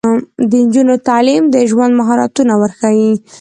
[0.49, 3.13] د نجونو تعلیم د ژوند مهارتونه ورښيي.